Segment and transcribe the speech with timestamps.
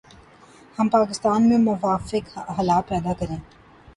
[0.77, 3.37] ہم پاکستان میں موافق حالات پیدا کریں